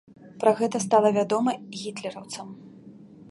Пра 0.43 0.53
гэта 0.61 0.81
стала 0.85 1.11
вядома 1.17 1.55
гітлераўцам. 1.81 2.47